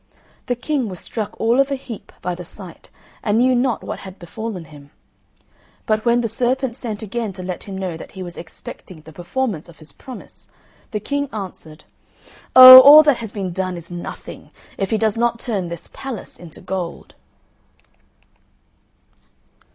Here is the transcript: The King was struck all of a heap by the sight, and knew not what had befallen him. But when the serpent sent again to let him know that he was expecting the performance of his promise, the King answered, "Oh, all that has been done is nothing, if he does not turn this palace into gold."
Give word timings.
The 0.47 0.55
King 0.55 0.89
was 0.89 0.99
struck 0.99 1.39
all 1.39 1.59
of 1.59 1.69
a 1.69 1.75
heap 1.75 2.11
by 2.23 2.33
the 2.33 2.43
sight, 2.43 2.89
and 3.21 3.37
knew 3.37 3.53
not 3.53 3.83
what 3.83 3.99
had 3.99 4.17
befallen 4.17 4.65
him. 4.65 4.89
But 5.85 6.05
when 6.05 6.21
the 6.21 6.27
serpent 6.27 6.75
sent 6.75 7.03
again 7.03 7.33
to 7.33 7.43
let 7.43 7.65
him 7.65 7.77
know 7.77 7.97
that 7.97 8.13
he 8.13 8.23
was 8.23 8.35
expecting 8.35 9.01
the 9.01 9.13
performance 9.13 9.69
of 9.69 9.77
his 9.77 9.91
promise, 9.91 10.49
the 10.89 10.99
King 10.99 11.29
answered, 11.31 11.83
"Oh, 12.55 12.79
all 12.81 13.03
that 13.03 13.17
has 13.17 13.31
been 13.31 13.53
done 13.53 13.77
is 13.77 13.91
nothing, 13.91 14.49
if 14.75 14.89
he 14.89 14.97
does 14.97 15.17
not 15.17 15.37
turn 15.37 15.67
this 15.69 15.87
palace 15.93 16.39
into 16.39 16.61
gold." 16.61 17.13